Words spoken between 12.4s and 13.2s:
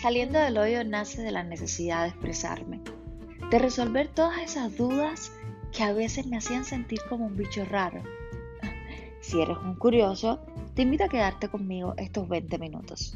minutos.